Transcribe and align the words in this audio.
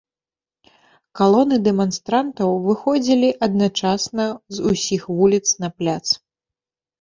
Калоны 1.19 1.59
дэманстрантаў 1.67 2.49
выходзілі 2.67 3.29
адначасна 3.49 4.25
з 4.57 4.67
усіх 4.71 5.07
вуліц 5.21 5.45
на 5.67 5.71
пляц. 5.77 6.01